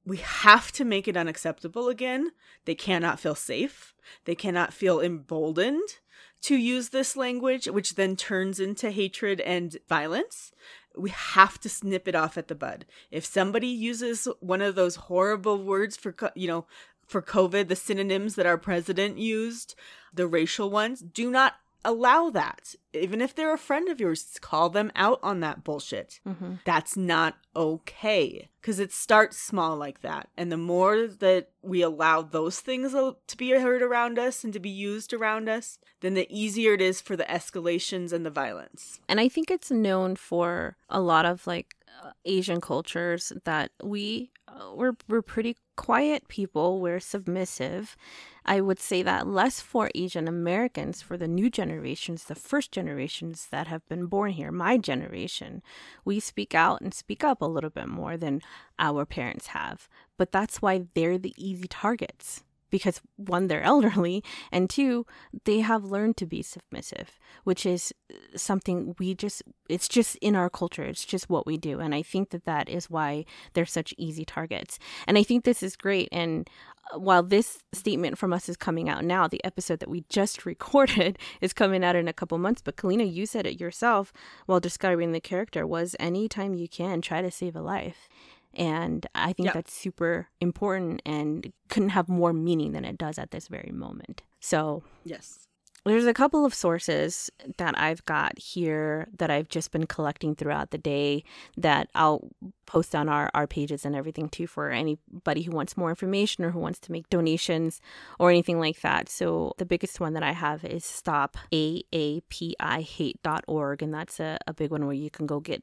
We 0.06 0.18
have 0.18 0.70
to 0.72 0.84
make 0.84 1.08
it 1.08 1.16
unacceptable 1.16 1.88
again. 1.88 2.30
They 2.64 2.74
cannot 2.74 3.20
feel 3.20 3.34
safe. 3.34 3.94
They 4.24 4.34
cannot 4.34 4.72
feel 4.72 5.00
emboldened 5.00 5.98
to 6.42 6.54
use 6.54 6.90
this 6.90 7.16
language, 7.16 7.66
which 7.66 7.96
then 7.96 8.14
turns 8.14 8.60
into 8.60 8.90
hatred 8.90 9.40
and 9.40 9.76
violence 9.88 10.52
we 10.96 11.10
have 11.10 11.60
to 11.60 11.68
snip 11.68 12.08
it 12.08 12.14
off 12.14 12.38
at 12.38 12.48
the 12.48 12.54
bud. 12.54 12.86
If 13.10 13.24
somebody 13.24 13.68
uses 13.68 14.26
one 14.40 14.62
of 14.62 14.74
those 14.74 14.96
horrible 14.96 15.62
words 15.62 15.96
for, 15.96 16.14
you 16.34 16.48
know, 16.48 16.66
for 17.06 17.22
COVID, 17.22 17.68
the 17.68 17.76
synonyms 17.76 18.34
that 18.34 18.46
our 18.46 18.58
president 18.58 19.18
used, 19.18 19.74
the 20.12 20.26
racial 20.26 20.70
ones, 20.70 21.00
do 21.00 21.30
not 21.30 21.56
allow 21.86 22.28
that. 22.30 22.74
Even 22.92 23.20
if 23.22 23.34
they're 23.34 23.54
a 23.54 23.58
friend 23.58 23.88
of 23.88 24.00
yours, 24.00 24.36
call 24.40 24.68
them 24.68 24.90
out 24.94 25.20
on 25.22 25.40
that 25.40 25.64
bullshit. 25.64 26.20
Mm-hmm. 26.26 26.54
That's 26.64 26.96
not 26.96 27.36
okay. 27.54 28.48
Because 28.60 28.78
it 28.78 28.92
starts 28.92 29.38
small 29.38 29.76
like 29.76 30.00
that. 30.00 30.28
And 30.36 30.50
the 30.50 30.56
more 30.56 31.06
that 31.06 31.50
we 31.62 31.82
allow 31.82 32.22
those 32.22 32.60
things 32.60 32.92
to 32.92 33.36
be 33.36 33.50
heard 33.50 33.82
around 33.82 34.18
us 34.18 34.44
and 34.44 34.52
to 34.52 34.60
be 34.60 34.70
used 34.70 35.12
around 35.14 35.48
us, 35.48 35.78
then 36.00 36.14
the 36.14 36.26
easier 36.28 36.74
it 36.74 36.80
is 36.80 37.00
for 37.00 37.16
the 37.16 37.24
escalations 37.24 38.12
and 38.12 38.26
the 38.26 38.30
violence. 38.30 39.00
And 39.08 39.20
I 39.20 39.28
think 39.28 39.50
it's 39.50 39.70
known 39.70 40.16
for 40.16 40.76
a 40.90 41.00
lot 41.00 41.24
of 41.24 41.46
like 41.46 41.76
Asian 42.24 42.60
cultures 42.60 43.32
that 43.44 43.70
we 43.82 44.30
uh, 44.48 44.72
we're 44.74 44.96
we're 45.08 45.22
pretty 45.22 45.56
quiet 45.76 46.28
people. 46.28 46.80
We're 46.80 47.00
submissive. 47.00 47.96
I 48.44 48.60
would 48.60 48.78
say 48.78 49.02
that 49.02 49.26
less 49.26 49.60
for 49.60 49.90
Asian 49.94 50.28
Americans, 50.28 51.02
for 51.02 51.16
the 51.16 51.28
new 51.28 51.50
generations, 51.50 52.24
the 52.24 52.34
first 52.34 52.72
generations 52.72 53.48
that 53.50 53.66
have 53.66 53.86
been 53.88 54.06
born 54.06 54.32
here, 54.32 54.52
my 54.52 54.78
generation, 54.78 55.62
we 56.04 56.20
speak 56.20 56.54
out 56.54 56.80
and 56.80 56.94
speak 56.94 57.24
up 57.24 57.42
a 57.42 57.46
little 57.46 57.70
bit 57.70 57.88
more 57.88 58.16
than 58.16 58.40
our 58.78 59.04
parents 59.04 59.48
have. 59.48 59.88
But 60.16 60.32
that's 60.32 60.62
why 60.62 60.86
they're 60.94 61.18
the 61.18 61.34
easy 61.36 61.68
targets 61.68 62.44
because 62.76 63.00
one 63.16 63.46
they're 63.48 63.62
elderly 63.72 64.22
and 64.52 64.68
two 64.68 65.06
they 65.44 65.60
have 65.60 65.84
learned 65.84 66.16
to 66.16 66.26
be 66.26 66.42
submissive 66.42 67.18
which 67.44 67.64
is 67.64 67.92
something 68.34 68.94
we 68.98 69.14
just 69.14 69.42
it's 69.68 69.88
just 69.88 70.16
in 70.16 70.36
our 70.36 70.48
culture. 70.48 70.84
It's 70.84 71.04
just 71.04 71.28
what 71.28 71.46
we 71.46 71.56
do 71.56 71.80
and 71.80 71.94
i 71.94 72.02
think 72.02 72.30
that 72.30 72.44
that 72.44 72.68
is 72.68 72.90
why 72.90 73.24
they're 73.52 73.66
such 73.66 73.94
easy 73.96 74.24
targets. 74.24 74.78
And 75.06 75.18
i 75.18 75.22
think 75.22 75.44
this 75.44 75.62
is 75.62 75.76
great 75.76 76.08
and 76.12 76.48
uh, 76.92 76.98
while 76.98 77.22
this 77.22 77.58
statement 77.72 78.18
from 78.18 78.32
us 78.32 78.48
is 78.48 78.56
coming 78.56 78.88
out 78.88 79.04
now 79.04 79.26
the 79.26 79.44
episode 79.44 79.80
that 79.80 79.90
we 79.90 80.04
just 80.08 80.46
recorded 80.52 81.18
is 81.40 81.52
coming 81.52 81.84
out 81.84 81.96
in 81.96 82.08
a 82.08 82.12
couple 82.12 82.38
months. 82.38 82.62
But 82.62 82.76
kalina 82.76 83.10
you 83.10 83.26
said 83.26 83.46
it 83.46 83.60
yourself 83.60 84.12
while 84.46 84.60
describing 84.60 85.12
the 85.12 85.20
character 85.20 85.66
was 85.66 85.96
anytime 85.98 86.54
you 86.54 86.68
can 86.68 87.00
try 87.00 87.22
to 87.22 87.30
save 87.30 87.56
a 87.56 87.60
life 87.60 88.08
and 88.56 89.06
I 89.14 89.32
think 89.32 89.46
yep. 89.46 89.54
that's 89.54 89.72
super 89.72 90.28
important 90.40 91.02
and 91.04 91.52
couldn't 91.68 91.90
have 91.90 92.08
more 92.08 92.32
meaning 92.32 92.72
than 92.72 92.84
it 92.84 92.98
does 92.98 93.18
at 93.18 93.30
this 93.30 93.48
very 93.48 93.70
moment. 93.72 94.22
So, 94.40 94.82
yes. 95.04 95.46
There's 95.86 96.06
a 96.06 96.12
couple 96.12 96.44
of 96.44 96.52
sources 96.52 97.30
that 97.58 97.78
I've 97.78 98.04
got 98.06 98.36
here 98.40 99.06
that 99.18 99.30
I've 99.30 99.48
just 99.48 99.70
been 99.70 99.86
collecting 99.86 100.34
throughout 100.34 100.72
the 100.72 100.78
day 100.78 101.22
that 101.56 101.88
I'll 101.94 102.28
post 102.66 102.96
on 102.96 103.08
our, 103.08 103.30
our 103.34 103.46
pages 103.46 103.84
and 103.84 103.94
everything 103.94 104.28
too 104.28 104.48
for 104.48 104.70
anybody 104.70 105.42
who 105.42 105.52
wants 105.52 105.76
more 105.76 105.90
information 105.90 106.44
or 106.44 106.50
who 106.50 106.58
wants 106.58 106.80
to 106.80 106.90
make 106.90 107.08
donations 107.08 107.80
or 108.18 108.30
anything 108.30 108.58
like 108.58 108.80
that. 108.80 109.08
So 109.08 109.52
the 109.58 109.64
biggest 109.64 110.00
one 110.00 110.14
that 110.14 110.24
I 110.24 110.32
have 110.32 110.64
is 110.64 110.82
stopaapihate.org 110.82 113.82
and 113.82 113.94
that's 113.94 114.18
a, 114.18 114.38
a 114.48 114.52
big 114.52 114.72
one 114.72 114.86
where 114.86 114.94
you 114.94 115.10
can 115.10 115.26
go 115.26 115.38
get 115.38 115.62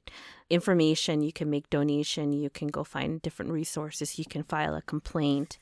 information, 0.50 1.22
you 1.22 1.34
can 1.34 1.50
make 1.50 1.70
donation, 1.70 2.32
you 2.32 2.50
can 2.50 2.70
go 2.70 2.86
find 2.86 3.22
different 3.22 3.52
resources, 3.52 4.18
you 4.18 4.24
can 4.26 4.44
file 4.44 4.76
a 4.76 4.82
complaint. 4.82 5.60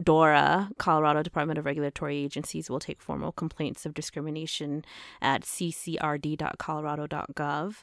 DORA, 0.00 0.70
Colorado 0.78 1.22
Department 1.22 1.58
of 1.58 1.64
Regulatory 1.64 2.18
Agencies, 2.18 2.70
will 2.70 2.80
take 2.80 3.00
formal 3.00 3.32
complaints 3.32 3.84
of 3.84 3.94
discrimination 3.94 4.84
at 5.20 5.42
ccrd.colorado.gov. 5.42 7.74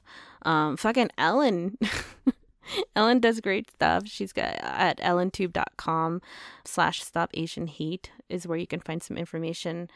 Um, 0.44 0.78
fucking 0.78 1.10
Ellen 1.18 1.78
Ellen 2.96 3.20
does 3.20 3.42
great 3.42 3.72
stuff. 3.72 4.04
She's 4.08 4.34
got 4.34 4.56
at 4.62 4.98
ellentube.com 5.00 6.22
slash 6.66 7.04
stop 7.04 7.32
Asian 7.34 7.68
hate 7.68 8.12
is 8.30 8.48
where 8.48 8.58
you 8.58 8.68
can 8.68 8.80
find 8.80 9.02
some 9.02 9.18
information. 9.18 9.90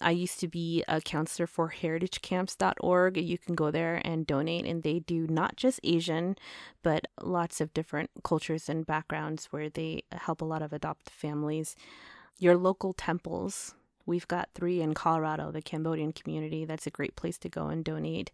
I 0.00 0.10
used 0.10 0.40
to 0.40 0.48
be 0.48 0.82
a 0.88 1.00
counselor 1.00 1.46
for 1.46 1.70
heritagecamps.org. 1.80 3.16
You 3.16 3.38
can 3.38 3.54
go 3.54 3.70
there 3.70 4.00
and 4.04 4.26
donate, 4.26 4.66
and 4.66 4.82
they 4.82 4.98
do 4.98 5.26
not 5.26 5.56
just 5.56 5.80
Asian, 5.84 6.36
but 6.82 7.06
lots 7.20 7.60
of 7.60 7.72
different 7.72 8.10
cultures 8.24 8.68
and 8.68 8.86
backgrounds 8.86 9.46
where 9.46 9.68
they 9.68 10.04
help 10.12 10.40
a 10.40 10.46
lot 10.46 10.62
of 10.62 10.72
adopted 10.72 11.10
families. 11.10 11.76
Your 12.38 12.56
local 12.56 12.92
temples. 12.92 13.74
We've 14.04 14.26
got 14.26 14.48
three 14.54 14.80
in 14.80 14.94
Colorado, 14.94 15.52
the 15.52 15.62
Cambodian 15.62 16.12
community. 16.12 16.64
That's 16.64 16.88
a 16.88 16.90
great 16.90 17.14
place 17.14 17.38
to 17.38 17.48
go 17.48 17.68
and 17.68 17.84
donate. 17.84 18.32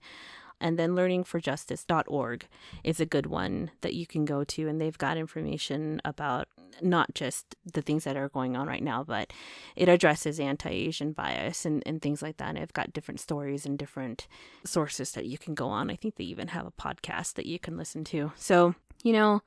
And 0.61 0.79
then 0.79 0.91
learningforjustice.org 0.91 2.47
is 2.85 3.01
a 3.01 3.07
good 3.07 3.27
one 3.27 3.71
that 3.81 3.95
you 3.95 4.07
can 4.07 4.25
go 4.25 4.45
to. 4.45 4.69
And 4.69 4.81
they've 4.81 4.99
got 4.99 5.17
information 5.17 6.01
about 6.05 6.49
not 6.81 7.15
just 7.15 7.57
the 7.73 7.83
things 7.83 8.05
that 8.05 8.17
are 8.17 8.29
going 8.29 8.57
on 8.57 8.67
right 8.67 8.83
now, 8.83 9.05
but 9.05 9.33
it 9.77 9.89
addresses 9.89 10.41
anti 10.41 10.71
Asian 10.71 11.13
bias 11.13 11.65
and, 11.65 11.83
and 11.87 12.03
things 12.03 12.23
like 12.23 12.37
that. 12.39 12.51
And 12.51 12.59
I've 12.59 12.73
got 12.73 12.93
different 12.93 13.21
stories 13.21 13.67
and 13.67 13.79
different 13.79 14.27
sources 14.65 15.13
that 15.13 15.27
you 15.27 15.39
can 15.39 15.55
go 15.55 15.69
on. 15.69 15.91
I 15.91 15.97
think 15.97 16.17
they 16.17 16.25
even 16.25 16.49
have 16.49 16.67
a 16.67 16.73
podcast 16.73 17.35
that 17.35 17.47
you 17.47 17.59
can 17.59 17.77
listen 17.77 18.05
to. 18.05 18.33
So, 18.37 18.75
you 19.03 19.13
know, 19.13 19.43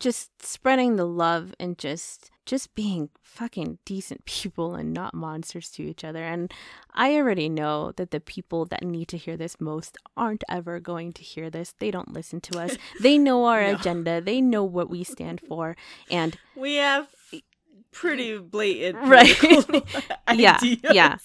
just 0.00 0.44
spreading 0.44 0.96
the 0.96 1.06
love 1.06 1.54
and 1.58 1.78
just 1.78 2.30
just 2.48 2.74
being 2.74 3.10
fucking 3.22 3.78
decent 3.84 4.24
people 4.24 4.74
and 4.74 4.94
not 4.94 5.12
monsters 5.12 5.68
to 5.68 5.82
each 5.82 6.02
other. 6.02 6.24
And 6.24 6.50
I 6.94 7.14
already 7.16 7.50
know 7.50 7.92
that 7.96 8.10
the 8.10 8.20
people 8.20 8.64
that 8.66 8.82
need 8.82 9.08
to 9.08 9.18
hear 9.18 9.36
this 9.36 9.60
most 9.60 9.98
aren't 10.16 10.44
ever 10.48 10.80
going 10.80 11.12
to 11.12 11.22
hear 11.22 11.50
this. 11.50 11.74
They 11.78 11.90
don't 11.90 12.14
listen 12.14 12.40
to 12.40 12.58
us. 12.58 12.78
They 13.00 13.18
know 13.18 13.44
our 13.44 13.60
no. 13.60 13.74
agenda. 13.74 14.22
They 14.22 14.40
know 14.40 14.64
what 14.64 14.88
we 14.88 15.04
stand 15.04 15.42
for. 15.46 15.76
And 16.10 16.38
we 16.56 16.76
have 16.76 17.08
pretty 17.92 18.38
blatant 18.38 18.98
right. 19.04 19.42
yeah. 20.34 20.58
Yeah. 20.62 21.18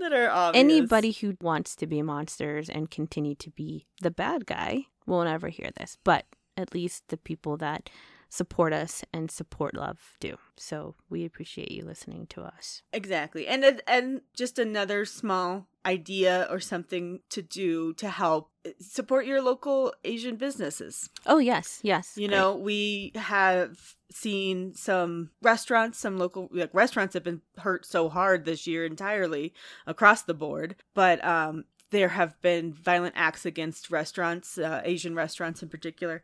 That 0.00 0.12
are 0.12 0.28
obvious. 0.28 0.62
Anybody 0.62 1.12
who 1.12 1.36
wants 1.40 1.74
to 1.76 1.86
be 1.86 2.02
monsters 2.02 2.68
and 2.68 2.90
continue 2.90 3.34
to 3.36 3.50
be 3.50 3.86
the 4.02 4.10
bad 4.10 4.44
guy 4.44 4.86
will 5.06 5.24
never 5.24 5.48
hear 5.48 5.70
this. 5.78 5.96
But 6.04 6.26
at 6.56 6.74
least 6.74 7.08
the 7.08 7.16
people 7.16 7.56
that 7.58 7.90
support 8.34 8.72
us 8.72 9.04
and 9.12 9.30
support 9.30 9.74
love 9.74 10.16
do. 10.18 10.36
So 10.56 10.96
we 11.08 11.24
appreciate 11.24 11.70
you 11.70 11.84
listening 11.84 12.26
to 12.30 12.42
us. 12.42 12.82
Exactly. 12.92 13.46
And 13.46 13.80
and 13.86 14.22
just 14.34 14.58
another 14.58 15.04
small 15.04 15.68
idea 15.86 16.48
or 16.50 16.58
something 16.58 17.20
to 17.30 17.42
do 17.42 17.92
to 17.94 18.08
help 18.08 18.50
uh, 18.66 18.70
support 18.80 19.26
your 19.26 19.40
local 19.40 19.92
Asian 20.02 20.36
businesses. 20.36 21.10
Oh 21.26 21.38
yes, 21.38 21.78
yes. 21.82 22.14
You 22.16 22.26
know, 22.26 22.56
we 22.56 23.12
have 23.14 23.94
seen 24.10 24.74
some 24.74 25.30
restaurants, 25.42 25.98
some 25.98 26.18
local 26.18 26.48
like 26.52 26.74
restaurants 26.74 27.14
have 27.14 27.24
been 27.24 27.42
hurt 27.58 27.86
so 27.86 28.08
hard 28.08 28.44
this 28.44 28.66
year 28.66 28.84
entirely 28.84 29.54
across 29.86 30.22
the 30.22 30.34
board, 30.34 30.74
but 30.94 31.24
um 31.24 31.64
there 31.94 32.10
have 32.10 32.40
been 32.42 32.72
violent 32.72 33.14
acts 33.16 33.46
against 33.46 33.90
restaurants, 33.90 34.58
uh, 34.58 34.82
Asian 34.84 35.14
restaurants 35.14 35.62
in 35.62 35.68
particular 35.68 36.22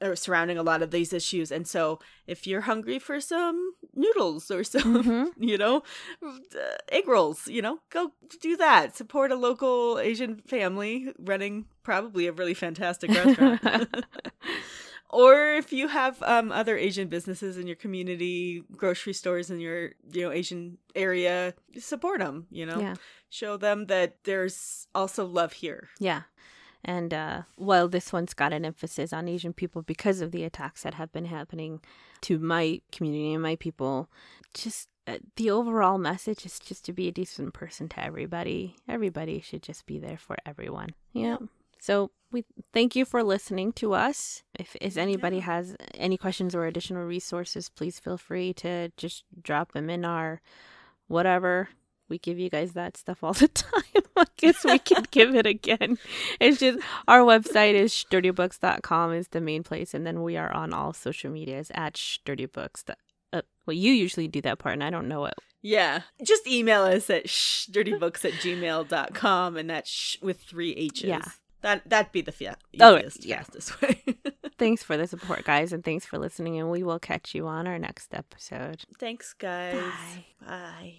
or 0.00 0.16
surrounding 0.16 0.58
a 0.58 0.64
lot 0.64 0.82
of 0.82 0.90
these 0.90 1.12
issues. 1.12 1.52
And 1.52 1.64
so, 1.68 2.00
if 2.26 2.44
you're 2.44 2.62
hungry 2.62 2.98
for 2.98 3.20
some 3.20 3.74
noodles 3.94 4.50
or 4.50 4.64
some, 4.74 5.04
Mhm. 5.04 5.26
you 5.38 5.56
know, 5.56 5.84
uh, 6.24 6.76
egg 6.88 7.06
rolls, 7.06 7.46
you 7.46 7.62
know, 7.62 7.78
go 7.90 8.12
do 8.40 8.56
that. 8.56 8.96
Support 8.96 9.30
a 9.30 9.36
local 9.36 10.00
Asian 10.00 10.38
family 10.46 11.12
running 11.18 11.66
probably 11.84 12.26
a 12.26 12.32
really 12.32 12.54
fantastic 12.54 13.10
restaurant. 13.10 13.60
or 15.12 15.52
if 15.54 15.72
you 15.72 15.88
have 15.88 16.22
um, 16.22 16.50
other 16.50 16.76
Asian 16.76 17.08
businesses 17.08 17.56
in 17.58 17.66
your 17.66 17.76
community, 17.76 18.62
grocery 18.76 19.12
stores 19.12 19.50
in 19.50 19.60
your 19.60 19.90
you 20.12 20.22
know 20.22 20.32
Asian 20.32 20.78
area, 20.94 21.54
support 21.78 22.20
them. 22.20 22.46
You 22.50 22.66
know, 22.66 22.80
Yeah. 22.80 22.94
show 23.30 23.56
them 23.56 23.86
that 23.86 24.24
there's 24.24 24.86
also 24.94 25.24
love 25.26 25.52
here. 25.52 25.88
Yeah. 25.98 26.22
And 26.84 27.14
uh, 27.14 27.42
while 27.54 27.86
this 27.88 28.12
one's 28.12 28.34
got 28.34 28.52
an 28.52 28.64
emphasis 28.64 29.12
on 29.12 29.28
Asian 29.28 29.52
people 29.52 29.82
because 29.82 30.20
of 30.20 30.32
the 30.32 30.42
attacks 30.42 30.82
that 30.82 30.94
have 30.94 31.12
been 31.12 31.26
happening 31.26 31.80
to 32.22 32.40
my 32.40 32.80
community 32.90 33.32
and 33.34 33.42
my 33.42 33.54
people, 33.54 34.10
just 34.52 34.88
uh, 35.06 35.18
the 35.36 35.48
overall 35.50 35.96
message 35.98 36.44
is 36.44 36.58
just 36.58 36.84
to 36.86 36.92
be 36.92 37.06
a 37.06 37.12
decent 37.12 37.54
person 37.54 37.88
to 37.88 38.02
everybody. 38.04 38.74
Everybody 38.88 39.40
should 39.40 39.62
just 39.62 39.86
be 39.86 40.00
there 40.00 40.18
for 40.18 40.36
everyone. 40.44 40.88
Yeah. 41.12 41.36
So 41.82 42.12
we 42.30 42.44
thank 42.72 42.94
you 42.94 43.04
for 43.04 43.24
listening 43.24 43.72
to 43.72 43.92
us. 43.92 44.44
If, 44.56 44.76
if 44.80 44.96
anybody 44.96 45.38
Yeah. 45.38 45.42
has 45.42 45.76
any 45.94 46.16
questions 46.16 46.54
or 46.54 46.64
additional 46.64 47.04
resources, 47.04 47.68
please 47.68 47.98
feel 47.98 48.16
free 48.16 48.52
to 48.54 48.92
just 48.96 49.24
drop 49.42 49.72
them 49.72 49.90
in 49.90 50.04
our 50.04 50.40
whatever. 51.08 51.70
We 52.08 52.18
give 52.18 52.38
you 52.38 52.50
guys 52.50 52.74
that 52.74 52.96
stuff 52.96 53.24
all 53.24 53.32
the 53.42 53.48
time. 53.48 53.82
I 54.16 54.26
guess 54.36 54.64
we 54.64 54.78
can 54.90 55.04
give 55.10 55.34
it 55.34 55.44
again. 55.46 55.98
It's 56.38 56.60
just 56.60 56.78
our 57.08 57.18
website 57.20 57.74
is 57.74 57.92
sturtybooks.com 57.92 59.12
is 59.14 59.28
the 59.28 59.40
main 59.40 59.64
place, 59.64 59.92
and 59.92 60.06
then 60.06 60.22
we 60.22 60.36
are 60.36 60.52
on 60.54 60.72
all 60.72 60.92
social 60.92 61.32
medias 61.32 61.72
at 61.74 61.94
sturtybooks. 61.94 62.84
Uh, 63.32 63.42
well, 63.66 63.74
you 63.74 63.92
usually 63.92 64.28
do 64.28 64.40
that 64.42 64.58
part, 64.60 64.74
and 64.74 64.84
I 64.84 64.90
don't 64.90 65.08
know 65.08 65.24
it. 65.24 65.34
Yeah. 65.62 66.02
Just 66.24 66.46
email 66.46 66.82
us 66.82 67.08
at 67.10 67.24
dirtybooks 67.26 68.24
at 68.24 68.32
gmail.com 68.34 69.56
and 69.56 69.70
that's 69.70 69.88
sh- 69.90 70.16
with 70.20 70.40
three 70.40 70.72
H's. 70.72 71.02
Yeah. 71.04 71.22
That, 71.62 71.88
that'd 71.88 72.12
be 72.12 72.20
the 72.20 72.32
fa- 72.32 72.56
Oh, 72.80 72.96
easiest, 72.96 73.24
yeah. 73.24 73.42
fastest 73.42 73.80
way. 73.82 74.02
Thanks 74.58 74.82
for 74.82 74.96
the 74.96 75.06
support, 75.06 75.44
guys, 75.44 75.72
and 75.72 75.82
thanks 75.82 76.04
for 76.04 76.18
listening. 76.18 76.58
And 76.60 76.70
we 76.70 76.82
will 76.82 76.98
catch 76.98 77.34
you 77.34 77.46
on 77.48 77.66
our 77.66 77.78
next 77.78 78.14
episode. 78.14 78.82
Thanks, 78.98 79.32
guys. 79.32 79.80
Bye. 79.80 80.24
Bye. 80.46 80.94